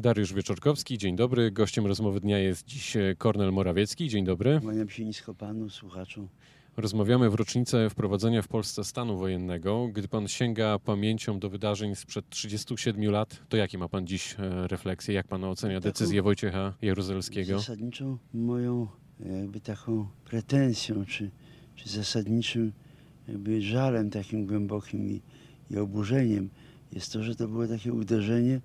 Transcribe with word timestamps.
Dariusz 0.00 0.34
Wieczorkowski, 0.34 0.98
dzień 0.98 1.16
dobry. 1.16 1.50
Gościem 1.50 1.86
rozmowy 1.86 2.20
dnia 2.20 2.38
jest 2.38 2.66
dziś 2.66 2.96
e, 2.96 3.14
Kornel 3.18 3.52
Morawiecki. 3.52 4.08
Dzień 4.08 4.24
dobry. 4.24 4.60
Kłaniam 4.62 4.88
się 4.88 5.04
nisko 5.04 5.34
panu, 5.34 5.70
słuchaczom. 5.70 6.28
Rozmawiamy 6.76 7.30
w 7.30 7.34
rocznicę 7.34 7.90
wprowadzenia 7.90 8.42
w 8.42 8.48
Polsce 8.48 8.84
stanu 8.84 9.18
wojennego. 9.18 9.88
Gdy 9.92 10.08
pan 10.08 10.28
sięga 10.28 10.78
pamięcią 10.78 11.38
do 11.38 11.50
wydarzeń 11.50 11.94
sprzed 11.94 12.28
37 12.28 13.10
lat, 13.10 13.42
to 13.48 13.56
jakie 13.56 13.78
ma 13.78 13.88
pan 13.88 14.06
dziś 14.06 14.36
e, 14.38 14.68
refleksje? 14.68 15.14
Jak 15.14 15.28
pan 15.28 15.44
ocenia 15.44 15.80
decyzję 15.80 16.22
Wojciecha 16.22 16.74
Jaruzelskiego? 16.82 17.58
Zasadniczą 17.58 18.18
moją 18.34 18.86
jakby 19.40 19.60
taką 19.60 20.06
pretensją, 20.24 21.04
czy, 21.06 21.30
czy 21.76 21.88
zasadniczym 21.88 22.72
jakby 23.28 23.62
żalem 23.62 24.10
takim 24.10 24.46
głębokim 24.46 25.10
i, 25.10 25.20
i 25.70 25.76
oburzeniem 25.76 26.50
jest 26.92 27.12
to, 27.12 27.22
że 27.22 27.34
to 27.34 27.48
było 27.48 27.66
takie 27.66 27.92
uderzenie 27.92 28.60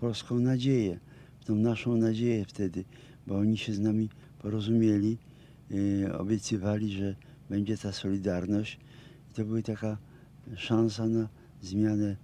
polską 0.00 0.38
nadzieję, 0.38 0.98
w 1.40 1.44
tą 1.44 1.54
naszą 1.54 1.96
nadzieję 1.96 2.44
wtedy, 2.44 2.84
bo 3.26 3.38
oni 3.38 3.58
się 3.58 3.72
z 3.72 3.80
nami 3.80 4.08
porozumieli, 4.38 5.18
yy, 5.70 6.18
obiecywali, 6.18 6.92
że 6.92 7.14
będzie 7.50 7.78
ta 7.78 7.92
solidarność 7.92 8.78
i 9.30 9.34
to 9.34 9.44
była 9.44 9.62
taka 9.62 9.98
szansa 10.56 11.06
na 11.06 11.28
zmianę 11.62 12.16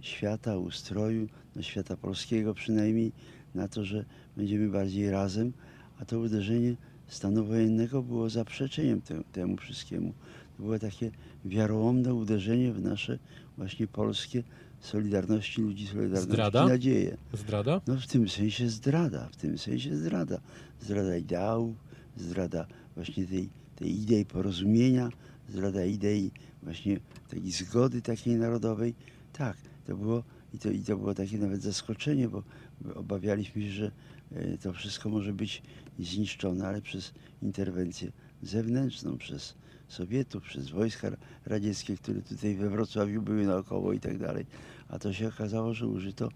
świata, 0.00 0.56
ustroju, 0.56 1.28
no 1.56 1.62
świata 1.62 1.96
polskiego 1.96 2.54
przynajmniej, 2.54 3.12
na 3.54 3.68
to, 3.68 3.84
że 3.84 4.04
będziemy 4.36 4.68
bardziej 4.68 5.10
razem, 5.10 5.52
a 5.98 6.04
to 6.04 6.18
uderzenie 6.18 6.76
stanu 7.08 7.44
wojennego 7.44 8.02
było 8.02 8.30
zaprzeczeniem 8.30 9.00
te, 9.00 9.24
temu 9.32 9.56
wszystkiemu. 9.56 10.12
To 10.56 10.62
było 10.62 10.78
takie 10.78 11.10
wiarołomne 11.44 12.14
uderzenie 12.14 12.72
w 12.72 12.82
nasze 12.82 13.18
właśnie 13.56 13.86
polskie 13.86 14.42
solidarności 14.80 15.62
ludzi, 15.62 15.86
solidarności 15.86 16.32
Zdrada? 16.32 16.64
i 16.64 16.68
nadzieję. 16.68 17.16
Zdrada? 17.32 17.80
No 17.86 17.96
w 17.96 18.06
tym 18.06 18.28
sensie 18.28 18.68
zdrada, 18.68 19.28
w 19.32 19.36
tym 19.36 19.58
sensie 19.58 19.96
zdrada. 19.96 20.40
Zdrada 20.80 21.16
ideałów, 21.16 21.76
zdrada 22.16 22.66
właśnie 22.94 23.26
tej, 23.26 23.48
tej 23.76 24.00
idei 24.00 24.24
porozumienia, 24.24 25.08
zdrada 25.48 25.84
idei 25.84 26.30
właśnie 26.62 27.00
takiej 27.28 27.50
zgody 27.50 28.02
takiej 28.02 28.36
narodowej. 28.36 28.94
Tak, 29.32 29.56
to 29.86 29.96
było 29.96 30.22
i 30.54 30.58
to, 30.58 30.70
i 30.70 30.80
to 30.80 30.96
było 30.96 31.14
takie 31.14 31.38
nawet 31.38 31.62
zaskoczenie, 31.62 32.28
bo 32.28 32.42
bo 32.80 32.94
obawialiśmy 32.94 33.62
się, 33.62 33.70
że 33.70 33.90
e, 34.32 34.58
to 34.58 34.72
wszystko 34.72 35.08
może 35.08 35.32
być 35.32 35.62
zniszczone, 35.98 36.66
ale 36.66 36.82
przez 36.82 37.12
interwencję 37.42 38.12
zewnętrzną, 38.42 39.18
przez 39.18 39.54
Sowietów, 39.90 40.42
przez 40.42 40.70
wojska 40.70 41.10
radzieckie, 41.46 41.96
które 41.96 42.22
tutaj 42.22 42.54
we 42.54 42.70
Wrocławiu 42.70 43.22
były 43.22 43.46
naokoło 43.46 43.92
i 43.92 44.00
tak 44.00 44.18
dalej. 44.18 44.46
A 44.88 44.98
to 44.98 45.12
się 45.12 45.28
okazało, 45.28 45.74
że 45.74 45.86
użyto 45.86 46.28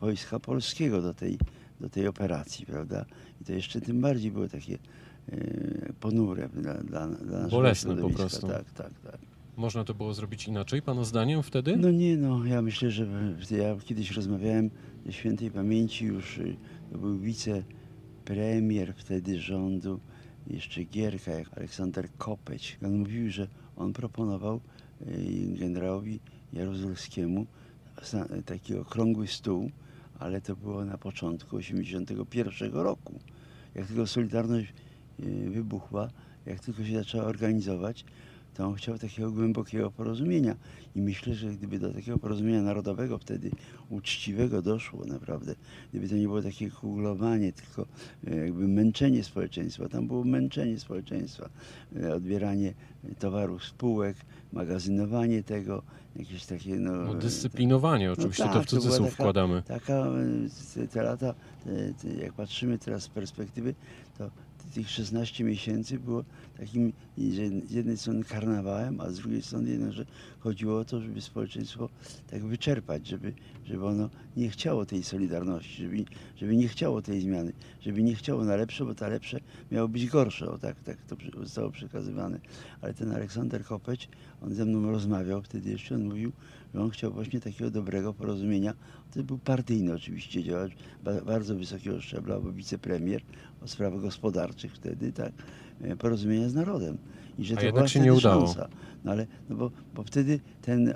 wojska 0.00 0.40
polskiego 0.40 1.02
do 1.02 1.14
tej, 1.14 1.38
do 1.80 1.88
tej 1.88 2.08
operacji, 2.08 2.66
prawda? 2.66 3.04
I 3.40 3.44
to 3.44 3.52
jeszcze 3.52 3.80
tym 3.80 4.00
bardziej 4.00 4.30
było 4.30 4.48
takie 4.48 4.78
e, 5.28 5.92
ponure 6.00 6.48
dla, 6.48 6.74
dla, 6.74 7.06
dla 7.06 7.38
naszego 7.38 7.50
Bolesne 7.50 7.96
po 7.96 8.10
prostu. 8.10 8.46
Tak, 8.46 8.70
tak, 8.70 8.92
tak. 9.00 9.18
Można 9.56 9.84
to 9.84 9.94
było 9.94 10.14
zrobić 10.14 10.48
inaczej, 10.48 10.82
pana 10.82 11.04
zdaniem 11.04 11.42
wtedy? 11.42 11.76
No 11.76 11.90
nie 11.90 12.16
no, 12.16 12.44
ja 12.44 12.62
myślę, 12.62 12.90
że 12.90 13.06
ja 13.50 13.76
kiedyś 13.84 14.10
rozmawiałem 14.10 14.70
ze 15.06 15.12
świętej 15.12 15.50
pamięci 15.50 16.04
już, 16.04 16.38
y, 16.38 16.56
to 16.92 16.98
był 16.98 17.18
wicepremier 17.18 18.94
wtedy 18.94 19.40
rządu, 19.40 20.00
jeszcze 20.46 20.84
Gierka, 20.84 21.30
jak 21.30 21.58
Aleksander 21.58 22.08
Kopeć. 22.18 22.78
On 22.84 22.98
mówił, 22.98 23.30
że 23.30 23.48
on 23.76 23.92
proponował 23.92 24.60
y, 25.02 25.56
generałowi 25.58 26.20
Jaruzelskiemu 26.52 27.46
taki 28.46 28.74
okrągły 28.74 29.26
stół, 29.26 29.70
ale 30.18 30.40
to 30.40 30.56
było 30.56 30.84
na 30.84 30.98
początku 30.98 31.56
81 31.56 32.72
roku. 32.72 33.18
Jak 33.74 33.86
tylko 33.86 34.06
Solidarność 34.06 34.72
y, 35.20 35.50
wybuchła, 35.50 36.08
jak 36.46 36.60
tylko 36.60 36.84
się 36.84 36.94
zaczęła 36.94 37.24
organizować, 37.24 38.04
to 38.54 38.66
on 38.66 38.74
chciał 38.74 38.98
takiego 38.98 39.30
głębokiego 39.30 39.90
porozumienia. 39.90 40.56
I 40.96 41.02
myślę, 41.02 41.34
że 41.34 41.50
gdyby 41.50 41.78
do 41.78 41.92
takiego 41.92 42.18
porozumienia 42.18 42.62
narodowego 42.62 43.18
wtedy 43.18 43.50
uczciwego 43.90 44.62
doszło 44.62 45.04
naprawdę, 45.04 45.54
gdyby 45.90 46.08
to 46.08 46.14
nie 46.14 46.26
było 46.26 46.42
takie 46.42 46.70
kuglowanie, 46.70 47.52
tylko 47.52 47.86
e, 48.26 48.36
jakby 48.36 48.68
męczenie 48.68 49.24
społeczeństwa, 49.24 49.88
tam 49.88 50.06
było 50.06 50.24
męczenie 50.24 50.78
społeczeństwa, 50.78 51.48
e, 51.96 52.14
odbieranie 52.14 52.74
towarów 53.18 53.64
spółek, 53.64 54.16
magazynowanie 54.52 55.42
tego, 55.42 55.82
jakieś 56.16 56.46
takie 56.46 56.76
no... 56.76 56.92
No, 56.92 57.12
e, 57.12 57.18
dyscyplinowanie, 57.18 58.12
oczywiście 58.12 58.44
to 58.44 58.52
tak, 58.52 58.62
w 58.62 58.66
to 58.66 58.76
była 58.76 58.82
cudzysłów 58.82 59.10
taka- 59.10 59.22
wkładamy. 59.22 59.62
Taka, 59.62 60.04
te- 60.74 60.88
te 60.88 61.02
lata, 61.02 61.34
te, 61.64 61.94
te, 61.94 62.14
jak 62.14 62.32
patrzymy 62.32 62.78
teraz 62.78 63.02
z 63.02 63.08
perspektywy, 63.08 63.74
to 64.18 64.30
tych 64.74 64.90
16 64.90 65.44
miesięcy 65.44 65.98
było 65.98 66.24
takim 66.58 66.92
z 67.18 67.70
jednej 67.70 67.96
strony 67.96 68.24
karnawałem, 68.24 69.00
a 69.00 69.10
z 69.10 69.16
drugiej 69.16 69.42
strony 69.42 69.70
jednak, 69.70 69.92
że 69.92 70.06
chodziło 70.38 70.78
o 70.78 70.84
to, 70.84 71.00
żeby 71.00 71.20
społeczeństwo 71.20 71.88
tak 72.30 72.44
wyczerpać, 72.44 73.06
żeby, 73.06 73.32
żeby 73.66 73.86
ono 73.86 74.10
nie 74.36 74.50
chciało 74.50 74.86
tej 74.86 75.02
solidarności, 75.02 75.82
żeby, 75.82 76.04
żeby 76.36 76.56
nie 76.56 76.68
chciało 76.68 77.02
tej 77.02 77.20
zmiany, 77.20 77.52
żeby 77.80 78.02
nie 78.02 78.14
chciało 78.14 78.44
na 78.44 78.56
lepsze, 78.56 78.84
bo 78.84 78.94
ta 78.94 79.08
lepsze 79.08 79.40
miało 79.70 79.88
być 79.88 80.06
gorsze, 80.06 80.50
o 80.50 80.58
tak, 80.58 80.80
tak 80.80 80.98
to 81.02 81.16
zostało 81.40 81.70
przekazywane. 81.70 82.40
Ale 82.80 82.94
ten 82.94 83.12
Aleksander 83.12 83.64
Kopeć, 83.64 84.08
on 84.42 84.54
ze 84.54 84.64
mną 84.64 84.90
rozmawiał 84.90 85.42
wtedy 85.42 85.70
jeszcze, 85.70 85.94
on 85.94 86.04
mówił, 86.04 86.32
że 86.74 86.80
on 86.80 86.90
chciał 86.90 87.12
właśnie 87.12 87.40
takiego 87.40 87.70
dobrego 87.70 88.14
porozumienia. 88.14 88.74
To 89.10 89.22
był 89.24 89.38
partyjny 89.38 89.92
oczywiście 89.94 90.42
działacz, 90.44 90.72
ba- 91.02 91.20
bardzo 91.24 91.56
wysokiego 91.56 92.00
szczebla, 92.00 92.40
bo 92.40 92.52
wicepremier 92.52 93.22
o 93.60 93.68
sprawach 93.68 94.00
gospodarczych 94.00 94.74
wtedy, 94.74 95.12
tak, 95.12 95.32
e, 95.80 95.96
porozumienia 95.96 96.48
z 96.48 96.54
narodem. 96.54 96.98
I 97.38 97.44
że 97.44 97.54
A 97.54 97.56
to 97.56 97.66
jednak 97.66 97.88
się 97.88 98.00
nie 98.00 98.14
udało. 98.14 98.46
szansa. 98.46 98.68
No 99.04 99.12
ale, 99.12 99.26
no 99.48 99.56
bo, 99.56 99.70
bo 99.94 100.02
wtedy 100.02 100.40
ten 100.62 100.94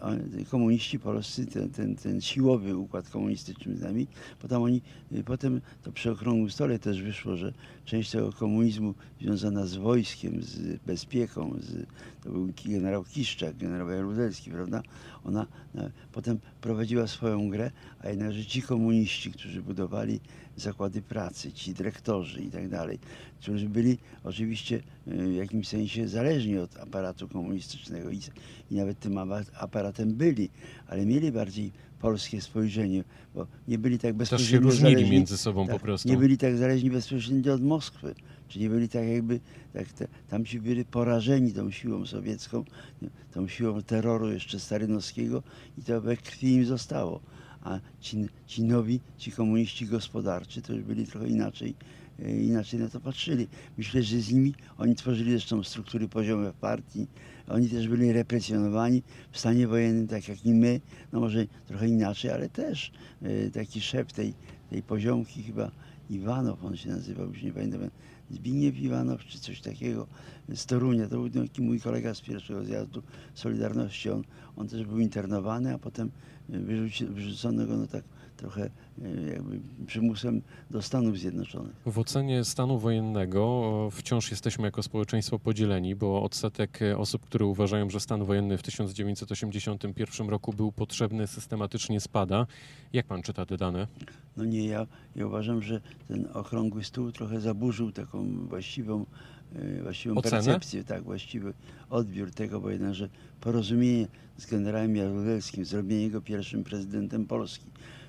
komuniści 0.50 0.98
polscy, 0.98 1.46
ten, 1.46 1.70
ten, 1.70 1.96
ten 1.96 2.20
siłowy 2.20 2.76
układ 2.76 3.10
komunistyczny 3.10 3.76
z 3.76 3.80
nami, 3.80 4.06
potem 4.38 4.62
oni, 4.62 4.82
y, 5.12 5.24
potem 5.24 5.60
to 5.82 5.92
przy 5.92 6.10
okrągłym 6.10 6.50
stole 6.50 6.78
też 6.78 7.02
wyszło, 7.02 7.36
że 7.36 7.52
część 7.84 8.10
tego 8.10 8.32
komunizmu 8.32 8.94
związana 9.20 9.66
z 9.66 9.76
wojskiem, 9.76 10.42
z 10.42 10.78
bezpieką, 10.86 11.54
z, 11.60 11.86
to 12.24 12.30
był 12.30 12.48
generał 12.66 13.04
Kiszczak, 13.04 13.56
generał 13.56 13.90
Jaruzelski, 13.90 14.50
prawda? 14.50 14.82
Ona 15.24 15.46
e, 15.74 15.90
potem 16.12 16.38
prowadziła 16.60 17.06
swoją 17.06 17.50
grę, 17.50 17.70
a 18.00 18.08
jednakże 18.08 18.44
ci 18.44 18.62
komuniści, 18.62 19.32
którzy 19.32 19.62
budowali 19.62 20.20
zakłady 20.56 21.02
pracy, 21.02 21.52
ci 21.52 21.74
dyrektorzy 21.74 22.42
i 22.42 22.50
tak 22.50 22.68
dalej, 22.68 22.98
którzy 23.40 23.68
byli 23.68 23.98
oczywiście 24.24 24.82
e, 25.06 25.10
w 25.26 25.34
jakimś 25.34 25.68
sensie 25.68 26.08
zależni 26.08 26.58
od 26.58 26.76
aparatu 26.76 27.28
komunistycznego 27.28 27.97
i, 28.12 28.20
i 28.70 28.74
nawet 28.74 29.00
tym 29.00 29.18
apa- 29.18 29.44
aparatem 29.60 30.14
byli, 30.14 30.48
ale 30.86 31.06
mieli 31.06 31.32
bardziej 31.32 31.72
polskie 32.00 32.40
spojrzenie, 32.40 33.04
bo 33.34 33.46
nie 33.68 33.78
byli 33.78 33.98
tak 33.98 34.02
Też 34.02 34.10
się 34.10 34.18
bezpośrednio 34.18 34.70
różnili 34.70 34.94
zależni, 34.94 35.16
między 35.16 35.38
sobą 35.38 35.66
po 35.66 35.72
tak, 35.72 35.82
prostu. 35.82 36.08
nie 36.08 36.16
byli 36.16 36.38
tak 36.38 36.56
zależni 36.56 36.90
bezpośrednio 36.90 37.54
od 37.54 37.62
Moskwy, 37.62 38.14
czy 38.48 38.58
nie 38.58 38.70
byli 38.70 38.88
tak 38.88 39.06
jakby, 39.06 39.40
tak, 39.72 39.92
te, 39.92 40.08
tamci 40.28 40.60
byli 40.60 40.84
porażeni 40.84 41.52
tą 41.52 41.70
siłą 41.70 42.06
sowiecką, 42.06 42.64
tą 43.34 43.48
siłą 43.48 43.82
terroru 43.82 44.32
jeszcze 44.32 44.60
starynowskiego 44.60 45.42
i 45.78 45.82
to 45.82 46.00
we 46.00 46.16
krwi 46.16 46.52
im 46.54 46.66
zostało. 46.66 47.20
A 47.62 47.80
ci, 48.00 48.28
ci 48.46 48.62
nowi, 48.62 49.00
ci 49.18 49.32
komuniści 49.32 49.86
gospodarczy 49.86 50.62
to 50.62 50.72
już 50.72 50.84
byli 50.84 51.06
trochę 51.06 51.28
inaczej, 51.28 51.74
inaczej 52.18 52.80
na 52.80 52.88
to 52.88 53.00
patrzyli. 53.00 53.48
Myślę, 53.78 54.02
że 54.02 54.20
z 54.20 54.32
nimi, 54.32 54.54
oni 54.78 54.94
tworzyli 54.94 55.30
zresztą 55.30 55.62
struktury 55.62 56.08
w 56.08 56.54
partii, 56.60 57.06
oni 57.48 57.68
też 57.68 57.88
byli 57.88 58.12
represjonowani 58.12 59.02
w 59.32 59.38
stanie 59.38 59.68
wojennym, 59.68 60.08
tak 60.08 60.28
jak 60.28 60.46
i 60.46 60.54
my, 60.54 60.80
no 61.12 61.20
może 61.20 61.46
trochę 61.66 61.88
inaczej, 61.88 62.30
ale 62.30 62.48
też 62.48 62.92
e, 63.22 63.50
taki 63.50 63.80
szef 63.80 64.12
tej, 64.12 64.34
tej 64.70 64.82
poziomki 64.82 65.42
chyba 65.42 65.70
Iwanow, 66.10 66.64
on 66.64 66.76
się 66.76 66.88
nazywał, 66.88 67.28
już 67.28 67.42
nie 67.42 67.52
pamiętam, 67.52 67.80
Zbigniew 68.30 68.76
Iwanow 68.76 69.24
czy 69.24 69.38
coś 69.38 69.60
takiego 69.60 70.06
z 70.54 70.66
Torunia, 70.66 71.08
to 71.08 71.16
był 71.16 71.30
taki 71.46 71.62
mój 71.62 71.80
kolega 71.80 72.14
z 72.14 72.20
pierwszego 72.20 72.64
zjazdu 72.64 73.02
Solidarności, 73.34 74.10
on, 74.10 74.22
on 74.56 74.68
też 74.68 74.84
był 74.84 74.98
internowany, 74.98 75.74
a 75.74 75.78
potem 75.78 76.10
e, 76.50 76.58
wyrzuci, 76.58 77.06
wyrzucono 77.06 77.66
go 77.66 77.76
no 77.76 77.86
tak 77.86 78.04
trochę 78.38 78.70
e, 79.02 79.32
jakby 79.32 79.60
przymusem 79.86 80.42
do 80.70 80.82
Stanów 80.82 81.18
Zjednoczonych. 81.18 81.72
W 81.86 81.98
ocenie 81.98 82.44
stanu 82.44 82.78
wojennego 82.78 83.88
wciąż 83.92 84.30
jesteśmy 84.30 84.64
jako 84.64 84.82
społeczeństwo 84.82 85.38
podzieleni, 85.38 85.94
bo 85.94 86.22
odsetek 86.22 86.82
e, 86.82 86.98
osób, 86.98 87.22
które 87.22 87.46
uważają, 87.46 87.90
że 87.90 88.00
stan 88.00 88.24
wojenny 88.24 88.58
w 88.58 88.62
1981 88.62 90.28
roku 90.28 90.52
był 90.52 90.72
potrzebny, 90.72 91.26
systematycznie 91.26 92.00
spada. 92.00 92.46
Jak 92.92 93.06
pan 93.06 93.22
czyta 93.22 93.46
te 93.46 93.56
dane? 93.56 93.86
No 94.36 94.44
nie, 94.44 94.66
ja, 94.66 94.86
ja 95.16 95.26
uważam, 95.26 95.62
że 95.62 95.80
ten 96.08 96.28
okrągły 96.34 96.84
stół 96.84 97.12
trochę 97.12 97.40
zaburzył 97.40 97.92
taką 97.92 98.46
właściwą, 98.46 99.06
właściwą 99.82 100.14
Ocenę? 100.14 100.37
Percepcję, 100.44 100.84
tak, 100.84 101.02
właściwy 101.02 101.54
odbiór 101.90 102.30
tego, 102.30 102.60
bo 102.60 102.70
jednakże 102.70 103.08
porozumienie 103.40 104.06
z 104.36 104.46
generałem 104.46 104.96
Jaruzelskim, 104.96 105.64
zrobienie 105.64 106.10
go 106.10 106.20
pierwszym 106.20 106.64
prezydentem 106.64 107.26
Polski, 107.26 107.66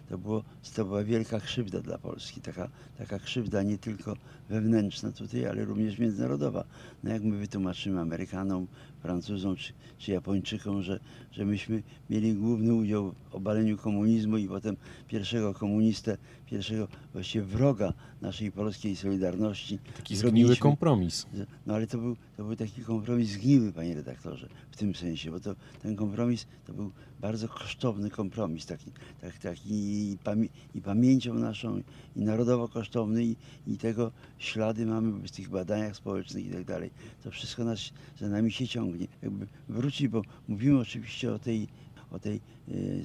to, 0.09 0.17
było, 0.17 0.43
to 0.75 0.85
była 0.85 1.03
wielka 1.03 1.39
krzywda 1.39 1.79
dla 1.79 1.97
Polski. 1.97 2.41
Taka, 2.41 2.69
taka 2.97 3.19
krzywda 3.19 3.63
nie 3.63 3.77
tylko 3.77 4.15
wewnętrzna 4.49 5.11
tutaj, 5.11 5.45
ale 5.45 5.65
również 5.65 5.97
międzynarodowa. 5.97 6.63
No 7.03 7.11
jak 7.11 7.23
my 7.23 7.37
wytłumaczymy 7.37 7.99
Amerykanom, 8.01 8.67
Francuzom 9.01 9.55
czy, 9.55 9.73
czy 9.97 10.11
Japończykom, 10.11 10.83
że, 10.83 10.99
że 11.31 11.45
myśmy 11.45 11.83
mieli 12.09 12.33
główny 12.33 12.73
udział 12.73 13.11
w 13.29 13.35
obaleniu 13.35 13.77
komunizmu 13.77 14.37
i 14.37 14.47
potem 14.47 14.77
pierwszego 15.07 15.53
komunistę, 15.53 16.17
pierwszego 16.45 16.87
właściwie 17.13 17.45
wroga 17.45 17.93
naszej 18.21 18.51
polskiej 18.51 18.95
Solidarności. 18.95 19.79
Taki 19.97 20.15
zrobiliśmy- 20.15 20.53
zgniły 20.55 20.55
kompromis. 20.57 21.25
no 21.65 21.73
ale 21.75 21.87
to 21.87 21.97
był, 21.97 22.15
to 22.37 22.43
był 22.43 22.55
taki 22.55 22.81
kompromis 22.81 23.29
zgniły, 23.29 23.71
panie 23.73 23.95
redaktorze, 23.95 24.49
w 24.71 24.77
tym 24.77 24.95
sensie, 24.95 25.31
bo 25.31 25.39
to, 25.39 25.55
ten 25.81 25.95
kompromis 25.95 26.45
to 26.67 26.73
był 26.73 26.91
bardzo 27.21 27.47
kosztowny 27.49 28.09
kompromis, 28.09 28.65
taki, 28.65 28.91
tak, 29.21 29.37
taki 29.37 29.69
i, 29.73 30.17
pamię- 30.23 30.49
i 30.75 30.81
pamięcią 30.81 31.33
naszą, 31.33 31.81
i 32.15 32.21
narodowo 32.21 32.67
kosztowny, 32.67 33.25
i, 33.25 33.35
i 33.67 33.77
tego 33.77 34.11
ślady 34.37 34.85
mamy 34.85 35.27
w 35.27 35.31
tych 35.31 35.49
badaniach 35.49 35.95
społecznych 35.95 36.45
i 36.45 36.49
tak 36.49 36.63
dalej. 36.65 36.89
To 37.23 37.31
wszystko 37.31 37.63
nas, 37.63 37.79
za 38.19 38.27
nami 38.29 38.51
się 38.51 38.67
ciągnie. 38.67 38.88
Jakby 39.21 39.47
wrócić, 39.69 40.07
bo 40.07 40.21
mówimy 40.47 40.79
oczywiście 40.79 41.33
o 41.33 41.39
tej, 41.39 41.67
o 42.11 42.19
tej, 42.19 42.41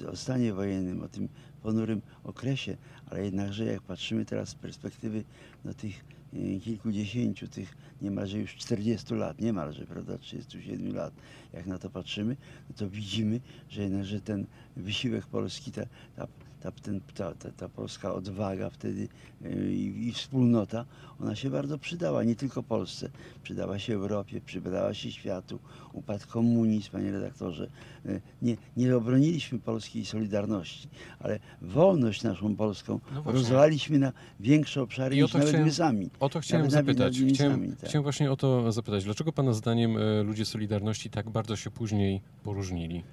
e, 0.03 0.09
o 0.09 0.17
stanie 0.17 0.53
wojennym, 0.53 1.03
o 1.03 1.09
tym 1.09 1.29
ponurym 1.63 2.03
okresie, 2.25 2.77
ale 3.07 3.25
jednakże 3.25 3.65
jak 3.65 3.83
patrzymy 3.83 4.25
teraz 4.25 4.49
z 4.49 4.55
perspektywy 4.55 5.25
no, 5.65 5.75
tych 5.75 6.05
e, 6.33 6.61
kilkudziesięciu, 6.61 7.49
tych 7.49 7.77
niemalże 8.05 8.39
już 8.39 8.57
40 8.57 9.15
lat, 9.15 9.41
niemalże, 9.41 9.87
prawda, 9.87 10.19
37 10.19 10.95
lat, 10.97 11.13
jak 11.53 11.67
na 11.67 11.79
to 11.79 11.91
patrzymy, 11.91 12.37
no 12.71 12.75
to 12.77 12.91
widzimy, 12.91 13.41
że 13.71 13.83
jednakże 13.83 14.21
ten 14.21 14.47
wysiłek 14.77 15.27
Polski, 15.27 15.73
ta, 15.73 15.83
ta, 16.17 16.27
ta, 16.63 16.71
ten, 16.73 17.01
ta, 17.15 17.35
ta, 17.35 17.51
ta 17.51 17.69
polska 17.69 18.15
odwaga 18.15 18.71
wtedy 18.71 19.09
e, 19.45 19.73
i, 19.73 20.13
wspólnota, 20.13 20.85
ona 21.21 21.37
się 21.37 21.51
bardzo 21.51 21.79
przydała, 21.79 22.25
nie 22.25 22.37
tylko 22.37 22.63
Polsce, 22.63 23.09
przydała 23.43 23.79
się 23.79 23.95
Europie, 23.95 24.41
przydała 24.41 24.95
się 24.95 25.13
światu, 25.13 25.59
upadł 25.93 26.27
komunizm, 26.29 26.91
panie 26.91 27.13
redaktorze. 27.13 27.69
E, 28.07 28.21
Nie, 28.43 28.57
nie 28.77 28.97
obroniliśmy 28.97 29.59
polskiej 29.59 30.05
solidarności, 30.05 30.89
ale 31.21 31.39
wolność 31.63 32.23
naszą 32.23 32.57
polską 32.57 33.01
No 33.15 33.33
rozlaliśmy 33.33 33.99
na 33.99 34.13
większe 34.41 34.83
obszary 34.83 35.17
niż 35.17 35.33
nawet 35.35 35.49
chciałem- 35.49 35.67
my 35.67 35.73
sami. 35.73 36.11
O 36.21 36.29
to 36.29 36.41
chciałem 36.41 36.67
Nawet 36.67 36.87
zapytać. 36.87 37.19
Chciałem, 37.35 37.77
tak. 37.77 37.91
Chciałem 37.95 38.03
właśnie 38.03 38.33
o 38.33 38.37
to 38.37 38.73
zapytać. 38.73 39.05
Dlaczego 39.05 39.33
Pana 39.33 39.53
zdaniem 39.53 39.97
e, 39.97 40.23
ludzie 40.23 40.45
Solidarności 40.45 41.11
tak 41.11 41.31
bardzo 41.31 41.57
się 41.57 41.71
później 41.71 42.21
poróżnili? 42.43 43.05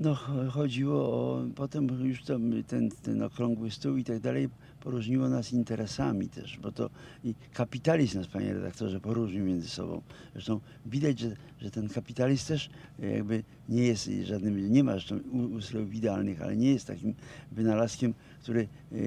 No, 0.00 0.14
cho- 0.14 0.48
chodziło 0.50 0.98
o, 1.02 1.44
potem 1.54 1.88
już 2.04 2.22
to, 2.22 2.38
my- 2.38 2.64
ten, 2.64 2.90
ten 2.90 3.22
okrągły 3.22 3.70
stół 3.70 3.96
i 3.96 4.04
tak 4.04 4.20
dalej 4.20 4.48
poróżniło 4.80 5.28
nas 5.28 5.52
interesami 5.52 6.28
też, 6.28 6.58
bo 6.58 6.72
to 6.72 6.90
i 7.24 7.34
kapitalizm 7.52 8.18
nas, 8.18 8.26
panie 8.26 8.54
redaktorze, 8.54 9.00
poróżnił 9.00 9.44
między 9.44 9.68
sobą. 9.68 10.02
Zresztą 10.32 10.60
widać, 10.86 11.18
że, 11.18 11.36
że 11.60 11.70
ten 11.70 11.88
kapitalizm 11.88 12.46
też 12.46 12.70
jakby 12.98 13.42
nie 13.68 13.82
jest 13.82 14.10
żadnym, 14.24 14.72
nie 14.72 14.84
ma 14.84 14.92
zresztą 14.92 15.18
ustrojów 15.56 15.94
idealnych, 15.94 16.42
ale 16.42 16.56
nie 16.56 16.72
jest 16.72 16.86
takim 16.86 17.14
wynalazkiem, 17.52 18.14
który 18.42 18.68
e, 18.92 18.98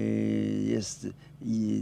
jest 0.62 1.06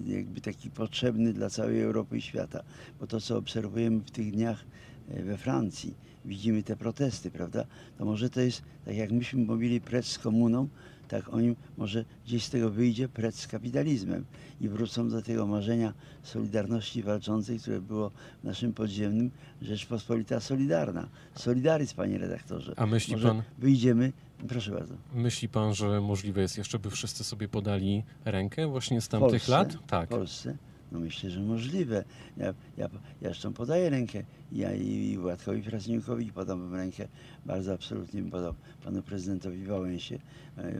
jakby 0.06 0.40
taki 0.40 0.70
potrzebny 0.70 1.32
dla 1.32 1.50
całej 1.50 1.82
Europy 1.82 2.18
i 2.18 2.22
świata. 2.22 2.62
Bo 3.00 3.06
to, 3.06 3.20
co 3.20 3.36
obserwujemy 3.36 3.98
w 4.00 4.10
tych 4.10 4.32
dniach 4.32 4.64
e, 5.08 5.22
we 5.22 5.36
Francji, 5.36 5.94
widzimy 6.24 6.62
te 6.62 6.76
protesty, 6.76 7.30
prawda? 7.30 7.64
To 7.98 8.04
może 8.04 8.30
to 8.30 8.40
jest, 8.40 8.62
tak 8.84 8.96
jak 8.96 9.10
myśmy 9.10 9.44
mówili 9.44 9.80
precz 9.80 10.06
z 10.06 10.18
komuną, 10.18 10.68
tak 11.08 11.34
oni 11.34 11.56
może 11.76 12.04
gdzieś 12.26 12.44
z 12.44 12.50
tego 12.50 12.70
wyjdzie 12.70 13.08
precz 13.08 13.34
z 13.34 13.46
kapitalizmem 13.46 14.24
i 14.60 14.68
wrócą 14.68 15.08
do 15.08 15.22
tego 15.22 15.46
marzenia 15.46 15.92
Solidarności 16.22 17.02
walczącej, 17.02 17.58
które 17.60 17.80
było 17.80 18.10
w 18.40 18.44
naszym 18.44 18.72
podziemnym 18.72 19.30
Rzeczpospolita 19.62 20.40
Solidarna. 20.40 21.08
Solidaryzm, 21.34 21.96
panie 21.96 22.18
redaktorze. 22.18 22.74
A 22.76 22.86
myśli 22.86 23.12
Może 23.14 23.28
pan, 23.28 23.42
wyjdziemy, 23.58 24.12
proszę 24.48 24.70
bardzo. 24.70 24.94
myśli 25.14 25.48
pan, 25.48 25.74
że 25.74 26.00
możliwe 26.00 26.40
jest 26.40 26.58
jeszcze, 26.58 26.78
by 26.78 26.90
wszyscy 26.90 27.24
sobie 27.24 27.48
podali 27.48 28.02
rękę 28.24 28.66
właśnie 28.66 29.00
z 29.00 29.08
tamtych 29.08 29.30
Polsce? 29.30 29.52
lat? 29.52 29.72
W 29.74 29.86
Tak. 29.86 30.08
Polsce? 30.08 30.56
No 30.92 31.00
myślę, 31.00 31.30
że 31.30 31.40
możliwe. 31.40 32.04
Ja, 32.36 32.46
ja, 32.76 32.88
ja 33.20 33.28
zresztą 33.28 33.52
podaję 33.52 33.90
rękę. 33.90 34.22
Ja 34.52 34.74
i, 34.74 34.88
i 34.88 35.18
Władkowi 35.18 35.62
Fraźniukowi 35.62 36.32
podam 36.32 36.74
rękę. 36.74 37.08
Bardzo 37.46 37.72
absolutnie 37.72 38.22
bym 38.22 38.30
podał 38.30 38.54
panu 38.84 39.02
prezydentowi 39.02 39.64
Wałęsie. 39.64 40.18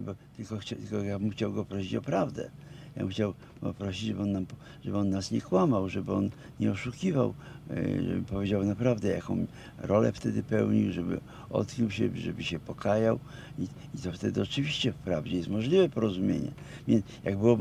Bo 0.01 0.15
tylko, 0.37 0.59
chcia, 0.59 0.77
tylko 0.77 1.05
ja 1.05 1.19
bym 1.19 1.31
chciał 1.31 1.53
go 1.53 1.65
prosić 1.65 1.95
o 1.95 2.03
prawdę. 2.03 2.51
Ja 2.97 3.03
bym 3.03 3.11
chciał 3.11 3.35
go 3.63 3.75
prosić, 3.75 4.09
żeby 4.09 4.23
on, 4.23 4.33
nam, 4.33 4.47
żeby 4.85 4.99
on 4.99 5.11
nas 5.11 5.31
nie 5.31 5.41
kłamał, 5.41 5.89
żeby 5.89 6.13
on 6.13 6.31
nie 6.61 6.73
oszukiwał, 6.73 7.35
e, 7.71 8.03
żeby 8.03 8.23
powiedział 8.23 8.65
naprawdę, 8.65 9.09
jaką 9.09 9.47
rolę 9.79 10.13
wtedy 10.13 10.43
pełnił, 10.43 10.93
żeby 10.93 11.21
odkrył 11.51 11.91
się, 11.91 12.11
żeby 12.15 12.45
się 12.45 12.59
pokajał. 12.59 13.19
I, 13.59 13.63
i 13.95 13.99
to 14.03 14.13
wtedy 14.13 14.43
oczywiście 14.43 14.93
wprawdzie 14.93 15.37
jest 15.37 15.49
możliwe 15.49 15.89
porozumienie. 15.89 16.53
Więc 16.89 17.05
jak 17.25 17.39
było 17.39 17.59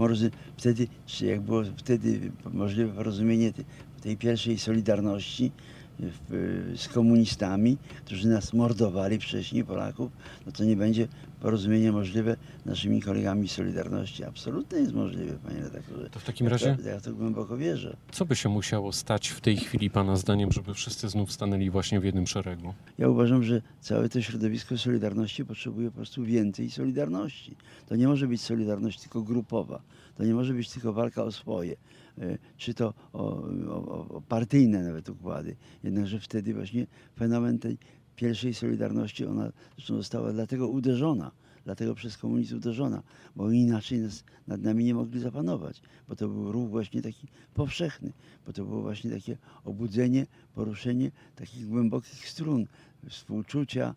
wtedy, 0.58 0.88
czy 1.06 1.26
jak 1.26 1.42
było 1.42 1.64
wtedy 1.78 2.32
możliwe 2.54 2.94
porozumienie 2.94 3.54
te- 3.54 3.64
tej 4.02 4.18
pierwszej 4.18 4.60
Solidarności 4.60 5.52
w, 6.00 6.74
z 6.78 6.88
komunistami, 6.88 7.78
którzy 8.06 8.28
nas 8.28 8.54
mordowali 8.54 9.20
wcześniej, 9.20 9.64
Polaków, 9.64 10.12
no 10.46 10.52
to 10.52 10.64
nie 10.64 10.76
będzie 10.76 11.08
porozumienie 11.42 11.92
możliwe 11.92 12.36
z 12.64 12.66
naszymi 12.66 13.02
kolegami 13.02 13.48
Solidarności. 13.48 14.24
Absolutnie 14.24 14.80
jest 14.80 14.94
możliwe, 14.94 15.34
panie 15.48 15.60
redaktorze. 15.62 16.10
To 16.10 16.20
w 16.20 16.24
takim 16.24 16.46
Ja 16.46 16.52
razie, 16.52 16.78
to, 16.84 16.90
ja 16.90 17.02
to 17.02 17.14
głęboko 17.14 17.58
wierzę. 17.58 17.98
co 18.12 18.26
by 18.26 18.36
się 18.36 18.50
musiało 18.50 18.92
stać 18.94 19.28
w 19.30 19.42
tej 19.42 19.58
chwili 19.58 19.90
Pana 19.90 20.16
zdaniem, 20.16 20.52
żeby 20.52 20.74
wszyscy 20.74 21.10
znów 21.10 21.32
stanęli 21.32 21.70
właśnie 21.70 22.00
w 22.00 22.04
jednym 22.04 22.28
szeregu? 22.28 22.74
Ja 22.98 23.10
uważam, 23.10 23.44
że 23.44 23.62
całe 23.82 24.10
to 24.10 24.22
środowisko 24.22 24.78
Solidarności 24.78 25.46
potrzebuje 25.46 25.90
po 25.90 25.96
prostu 25.96 26.24
więcej 26.24 26.72
Solidarności. 26.72 27.56
To 27.88 27.96
nie 27.96 28.08
może 28.08 28.28
być 28.28 28.42
Solidarność 28.42 29.00
tylko 29.02 29.22
grupowa. 29.22 29.82
To 30.16 30.24
nie 30.24 30.34
może 30.34 30.54
być 30.54 30.70
tylko 30.70 30.94
walka 30.94 31.24
o 31.24 31.32
swoje, 31.32 31.76
e, 32.18 32.38
czy 32.58 32.74
to 32.74 32.94
o, 33.14 33.44
o, 33.70 34.08
o 34.10 34.22
partyjne 34.22 34.84
nawet 34.84 35.10
układy. 35.10 35.56
Jednakże 35.84 36.20
wtedy 36.20 36.54
właśnie 36.54 36.88
fenomen 37.18 37.60
tej 37.60 37.78
pierwszej 38.16 38.54
Solidarności, 38.54 39.26
ona 39.26 39.52
zresztą 39.76 39.98
została 39.98 40.34
dlatego 40.34 40.68
uderzona, 40.68 41.32
dlatego 41.66 41.96
przez 41.96 42.18
komunizm 42.18 42.58
uderzona, 42.58 43.04
bo 43.36 43.52
inaczej 43.52 44.00
nas, 44.00 44.24
nad 44.48 44.62
nami 44.62 44.84
nie 44.84 44.94
mogli 44.94 45.20
zapanować, 45.20 45.82
bo 46.08 46.16
to 46.16 46.28
był 46.28 46.52
ruch 46.52 46.70
właśnie 46.70 47.02
taki 47.02 47.28
powszechny, 47.54 48.12
bo 48.46 48.54
to 48.54 48.66
było 48.66 48.82
właśnie 48.82 49.12
takie 49.12 49.38
obudzenie, 49.64 50.26
poruszenie 50.56 51.12
takich 51.36 51.68
głębokich 51.68 52.30
strun, 52.30 52.68
współczucia, 53.10 53.96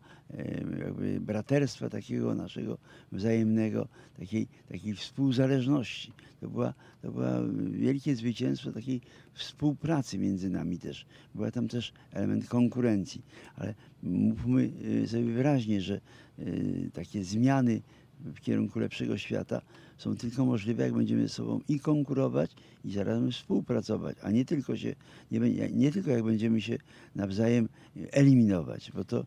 jakby 0.80 1.20
braterstwa 1.20 1.90
takiego 1.90 2.34
naszego 2.34 2.78
wzajemnego, 3.12 3.88
takiej, 4.18 4.46
takiej 4.68 4.94
współzależności. 4.94 6.12
To 6.40 6.48
była, 6.48 6.74
to 7.02 7.12
była 7.12 7.40
wielkie 7.70 8.16
zwycięstwo 8.16 8.72
takiej 8.72 9.00
współpracy 9.32 10.18
między 10.18 10.50
nami 10.50 10.78
też. 10.78 11.06
Była 11.34 11.50
tam 11.50 11.68
też 11.68 11.92
element 12.12 12.48
konkurencji, 12.48 13.22
ale 13.56 13.74
mówmy 14.02 14.70
y, 15.02 15.08
sobie 15.08 15.24
wyraźnie, 15.24 15.80
że 15.80 16.00
y, 16.38 16.90
takie 16.92 17.24
zmiany 17.24 17.82
w 18.20 18.40
kierunku 18.40 18.78
lepszego 18.78 19.18
świata 19.18 19.62
są 19.98 20.16
tylko 20.16 20.44
możliwe, 20.44 20.82
jak 20.82 20.94
będziemy 20.94 21.22
ze 21.22 21.28
sobą 21.28 21.60
i 21.68 21.80
konkurować, 21.80 22.50
i 22.84 22.92
zarazem 22.92 23.32
współpracować, 23.32 24.16
a 24.22 24.30
nie 24.30 24.44
tylko 24.44 24.76
się, 24.76 24.94
nie, 25.30 25.40
nie 25.72 25.92
tylko 25.92 26.10
jak 26.10 26.22
będziemy 26.22 26.60
się 26.60 26.78
nawzajem 27.14 27.68
eliminować, 28.12 28.92
bo 28.94 29.04
to, 29.04 29.26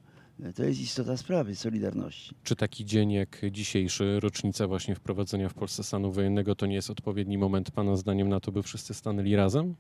to 0.56 0.64
jest 0.64 0.82
istota 0.82 1.18
sprawy 1.18 1.56
Solidarności. 1.56 2.36
Czy 2.44 2.56
taki 2.56 2.86
dzień 2.86 3.12
jak 3.12 3.42
dzisiejszy, 3.52 4.20
rocznica 4.20 4.68
właśnie 4.68 4.96
wprowadzenia 4.96 5.50
w 5.50 5.54
Polsce 5.54 5.84
stanu 5.84 6.12
wojennego, 6.12 6.56
to 6.56 6.66
nie 6.66 6.76
jest 6.76 6.90
odpowiedni 6.90 7.38
moment 7.38 7.72
Pana 7.72 7.96
zdaniem 7.96 8.30
na 8.30 8.40
to, 8.40 8.52
by 8.52 8.64
wszyscy 8.64 8.94
stanęli 8.94 9.36
razem? 9.36 9.76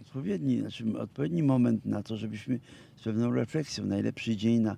Odpowiedni, 0.00 0.60
znaczy 0.60 0.84
odpowiedni 0.98 1.42
moment 1.42 1.84
na 1.84 2.02
to, 2.02 2.16
żebyśmy 2.16 2.60
z 2.96 3.02
pewną 3.02 3.30
refleksją, 3.30 3.86
najlepszy 3.86 4.36
dzień 4.36 4.60
na 4.60 4.72
e, 4.72 4.76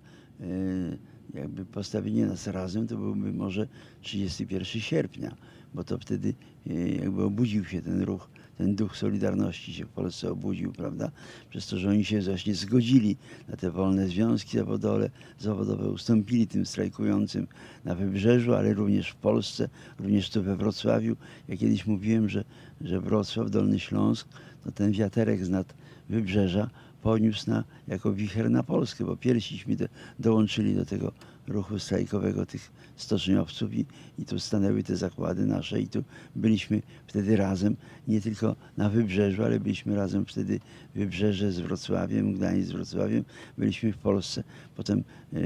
jakby 1.34 1.64
postawienie 1.64 2.26
nas 2.26 2.46
razem, 2.46 2.86
to 2.86 2.96
byłby 2.96 3.32
może 3.32 3.68
31 4.02 4.80
sierpnia, 4.80 5.36
bo 5.74 5.84
to 5.84 5.98
wtedy 5.98 6.34
e, 6.66 6.88
jakby 6.88 7.22
obudził 7.22 7.64
się 7.64 7.82
ten 7.82 8.02
ruch, 8.02 8.28
ten 8.58 8.74
duch 8.74 8.96
Solidarności 8.96 9.74
się 9.74 9.84
w 9.84 9.88
Polsce 9.88 10.30
obudził, 10.30 10.72
prawda? 10.72 11.10
Przez 11.50 11.66
to, 11.66 11.78
że 11.78 11.90
oni 11.90 12.04
się 12.04 12.20
właśnie 12.20 12.54
zgodzili 12.54 13.16
na 13.48 13.56
te 13.56 13.70
wolne 13.70 14.08
związki 14.08 14.58
zawodowe, 14.58 15.10
zawodowe 15.38 15.90
ustąpili 15.90 16.46
tym 16.46 16.66
strajkującym 16.66 17.46
na 17.84 17.94
Wybrzeżu, 17.94 18.54
ale 18.54 18.74
również 18.74 19.10
w 19.10 19.16
Polsce, 19.16 19.68
również 19.98 20.30
tu 20.30 20.42
we 20.42 20.56
Wrocławiu. 20.56 21.16
Ja 21.48 21.56
kiedyś 21.56 21.86
mówiłem, 21.86 22.28
że, 22.28 22.44
że 22.80 23.00
Wrocław, 23.00 23.50
Dolny 23.50 23.80
Śląsk, 23.80 24.28
to 24.64 24.72
ten 24.72 24.92
wiaterek 24.92 25.44
z 25.44 25.50
nad 25.50 25.74
Wybrzeża 26.08 26.70
poniósł 27.04 27.50
na, 27.50 27.64
jako 27.88 28.12
wicher 28.12 28.50
na 28.50 28.62
Polskę, 28.62 29.04
bo 29.04 29.16
pierwsiśmy 29.16 29.76
do, 29.76 29.84
dołączyli 30.18 30.74
do 30.74 30.84
tego 30.84 31.12
ruchu 31.48 31.78
strajkowego 31.78 32.46
tych 32.46 32.70
stoczniowców 32.96 33.74
i, 33.74 33.86
i 34.18 34.24
tu 34.24 34.38
stanęły 34.38 34.82
te 34.82 34.96
zakłady 34.96 35.46
nasze 35.46 35.80
i 35.80 35.88
tu 35.88 36.04
byliśmy 36.36 36.82
wtedy 37.06 37.36
razem, 37.36 37.76
nie 38.08 38.20
tylko 38.20 38.56
na 38.76 38.90
Wybrzeżu, 38.90 39.44
ale 39.44 39.60
byliśmy 39.60 39.96
razem 39.96 40.26
wtedy 40.26 40.60
Wybrzeże 40.94 41.52
z 41.52 41.60
Wrocławiem, 41.60 42.32
Gdańsk 42.32 42.68
z 42.68 42.72
Wrocławiem, 42.72 43.24
byliśmy 43.58 43.92
w 43.92 43.98
Polsce, 43.98 44.44
potem 44.76 45.04
e, 45.32 45.40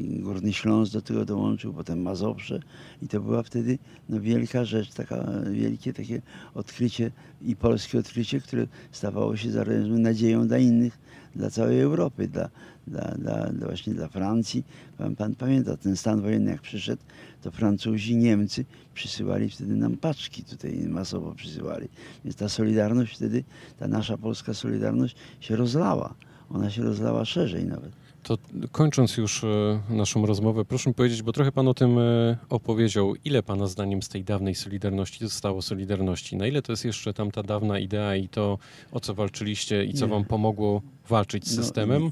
Górny 0.00 0.52
Śląsk 0.52 0.92
do 0.92 1.02
tego 1.02 1.24
dołączył, 1.24 1.72
potem 1.72 2.02
Mazowsze 2.02 2.60
i 3.02 3.08
to 3.08 3.20
była 3.20 3.42
wtedy 3.42 3.78
no, 4.08 4.20
wielka 4.20 4.64
rzecz, 4.64 4.94
taka 4.94 5.26
wielkie 5.52 5.92
takie 5.92 6.22
odkrycie 6.54 7.10
i 7.42 7.56
polskie 7.56 7.98
odkrycie, 7.98 8.40
które 8.40 8.66
stawało 8.92 9.36
się 9.36 9.50
zarazem 9.50 10.02
nadzieją 10.02 10.48
dla 10.48 10.58
innych, 10.58 10.98
dla 11.36 11.50
całej 11.50 11.80
Europy, 11.80 12.28
dla, 12.28 12.50
dla, 12.86 13.02
dla, 13.02 13.50
właśnie 13.66 13.94
dla 13.94 14.08
Francji. 14.08 14.64
Pan, 14.98 15.16
pan 15.16 15.34
pamięta 15.34 15.76
ten 15.76 15.96
stan 15.96 16.20
wojenny, 16.20 16.50
jak 16.50 16.60
przyszedł, 16.60 17.02
to 17.42 17.50
Francuzi, 17.50 18.16
Niemcy 18.16 18.64
przysyłali 18.94 19.50
wtedy 19.50 19.76
nam 19.76 19.96
paczki 19.96 20.44
tutaj 20.44 20.78
masowo 20.88 21.34
przysyłali. 21.34 21.88
Więc 22.24 22.36
ta 22.36 22.48
solidarność 22.48 23.16
wtedy, 23.16 23.44
ta 23.78 23.88
nasza 23.88 24.18
polska 24.18 24.54
solidarność 24.54 25.16
się 25.40 25.56
rozlała. 25.56 26.14
Ona 26.50 26.70
się 26.70 26.82
rozlała 26.82 27.24
szerzej 27.24 27.64
nawet. 27.64 27.99
To 28.22 28.38
kończąc 28.72 29.16
już 29.16 29.44
e, 29.44 29.80
naszą 29.90 30.26
rozmowę, 30.26 30.64
proszę 30.64 30.90
mi 30.90 30.94
powiedzieć, 30.94 31.22
bo 31.22 31.32
trochę 31.32 31.52
pan 31.52 31.68
o 31.68 31.74
tym 31.74 31.98
e, 31.98 32.36
opowiedział, 32.48 33.14
ile 33.24 33.42
pana 33.42 33.66
zdaniem 33.66 34.02
z 34.02 34.08
tej 34.08 34.24
dawnej 34.24 34.54
Solidarności 34.54 35.18
zostało 35.24 35.62
Solidarności? 35.62 36.36
Na 36.36 36.46
ile 36.46 36.62
to 36.62 36.72
jest 36.72 36.84
jeszcze 36.84 37.14
tam 37.14 37.30
ta 37.30 37.42
dawna 37.42 37.78
idea 37.78 38.16
i 38.16 38.28
to, 38.28 38.58
o 38.92 39.00
co 39.00 39.14
walczyliście 39.14 39.84
i 39.84 39.94
co 39.94 40.08
wam 40.08 40.24
pomogło 40.24 40.82
walczyć 41.08 41.48
z 41.48 41.56
No, 41.56 41.62
systemem? 41.62 42.10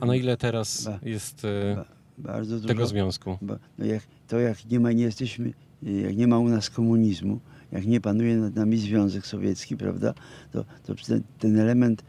A 0.00 0.06
na 0.06 0.16
ile 0.16 0.36
teraz 0.36 0.88
jest 1.02 1.44
e, 1.44 1.74
Ba, 1.76 1.84
bardzo 2.18 2.56
dużo. 2.56 2.68
tego 2.68 2.86
związku? 2.86 3.38
No 3.78 3.84
jak, 3.84 4.02
to 4.28 4.38
jak 4.38 4.70
nie 4.70 4.80
ma, 4.80 4.92
nie 4.92 5.04
jesteśmy, 5.04 5.52
jak 5.82 6.16
nie 6.16 6.26
ma 6.26 6.38
u 6.38 6.48
nas 6.48 6.70
komunizmu, 6.70 7.40
jak 7.72 7.86
nie 7.86 8.00
panuje 8.00 8.36
nad 8.36 8.54
nami 8.54 8.76
Związek 8.78 9.26
Sowiecki, 9.26 9.76
prawda, 9.76 10.14
to, 10.52 10.64
to 10.86 10.94
ten, 11.06 11.22
ten 11.38 11.58
element 11.60 12.02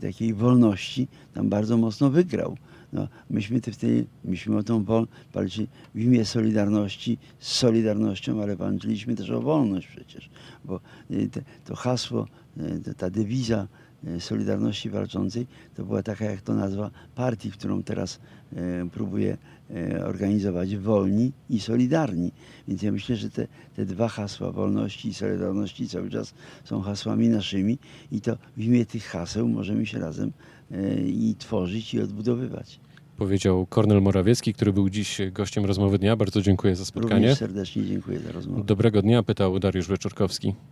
takiej 0.00 0.34
wolności 0.34 1.08
tam 1.34 1.48
bardzo 1.48 1.76
mocno 1.76 2.10
wygrał. 2.10 2.56
No, 2.92 3.08
myśmy 3.30 3.60
te 3.60 3.72
wtedy, 3.72 4.06
myśmy 4.24 4.56
o 4.56 4.62
tą 4.62 4.84
walczyli 5.34 5.68
w 5.94 6.00
imię 6.00 6.24
Solidarności, 6.24 7.18
z 7.38 7.52
Solidarnością, 7.52 8.42
ale 8.42 8.56
walczyliśmy 8.56 9.16
też 9.16 9.30
o 9.30 9.40
wolność 9.40 9.86
przecież, 9.86 10.30
bo 10.64 10.80
te, 11.32 11.42
to 11.64 11.76
hasło, 11.76 12.26
e, 12.88 12.94
ta- 12.94 13.10
dewiza 13.10 13.68
Solidarności 14.18 14.90
Walczącej 14.90 15.46
to 15.76 15.84
była 15.84 16.02
taka 16.02 16.24
jak 16.24 16.40
to 16.40 16.54
nazwa 16.54 16.90
partii, 17.14 17.50
którą 17.50 17.82
teraz 17.82 18.20
e, 18.52 18.88
próbuje 18.92 19.36
e, 19.70 20.06
organizować 20.06 20.76
wolni 20.76 21.32
i 21.50 21.60
solidarni. 21.60 22.32
Więc 22.68 22.82
ja 22.82 22.92
myślę, 22.92 23.16
że 23.16 23.30
te, 23.30 23.46
te 23.76 23.86
dwa 23.86 24.08
hasła 24.08 24.52
wolności 24.52 25.08
i 25.08 25.14
solidarności 25.14 25.88
cały 25.88 26.10
czas 26.10 26.34
są 26.64 26.80
hasłami 26.80 27.28
naszymi 27.28 27.78
i 28.12 28.20
to 28.20 28.36
w 28.56 28.62
imię 28.62 28.86
tych 28.86 29.04
haseł 29.04 29.48
możemy 29.48 29.86
się 29.86 29.98
razem 29.98 30.32
e, 30.70 31.00
i 31.00 31.34
tworzyć 31.38 31.94
i 31.94 32.00
odbudowywać. 32.00 32.80
Powiedział 33.16 33.66
Kornel 33.66 34.02
Morawiecki, 34.02 34.54
który 34.54 34.72
był 34.72 34.90
dziś 34.90 35.20
gościem 35.32 35.64
rozmowy 35.64 35.98
dnia. 35.98 36.16
Bardzo 36.16 36.42
dziękuję 36.42 36.76
za 36.76 36.84
spotkanie. 36.84 37.14
Również 37.14 37.38
serdecznie 37.38 37.86
dziękuję 37.86 38.18
za 38.18 38.32
rozmowę. 38.32 38.64
Dobrego 38.64 39.02
dnia, 39.02 39.22
pytał 39.22 39.58
Dariusz 39.58 39.88
Wieczorkowski. 39.88 40.54